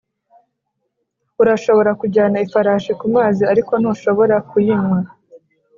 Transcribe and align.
urashobora 1.41 1.91
kujyana 2.01 2.37
ifarashi 2.45 2.91
kumazi 2.99 3.43
ariko 3.51 3.73
ntushobora 3.81 4.35
kuyinywa. 4.49 4.99